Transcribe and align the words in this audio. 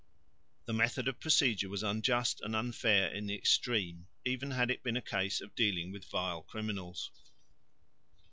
The 0.65 0.73
method 0.73 1.07
of 1.07 1.19
procedure 1.19 1.69
was 1.69 1.83
unjust 1.83 2.41
and 2.41 2.55
unfair 2.55 3.13
in 3.13 3.27
the 3.27 3.35
extreme, 3.35 4.07
even 4.25 4.49
had 4.49 4.71
it 4.71 4.81
been 4.81 4.97
a 4.97 4.99
case 4.99 5.41
of 5.41 5.53
dealing 5.53 5.91
with 5.91 6.09
vile 6.09 6.41
criminals. 6.41 7.11